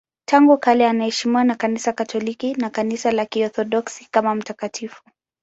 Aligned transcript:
Tangu 0.25 0.57
kale 0.57 0.87
anaheshimiwa 0.89 1.43
na 1.43 1.55
Kanisa 1.55 1.93
Katoliki 1.93 2.55
na 2.55 2.69
Kanisa 2.69 3.11
la 3.11 3.25
Kiorthodoksi 3.25 4.07
kama 4.11 4.35
mtakatifu. 4.35 5.03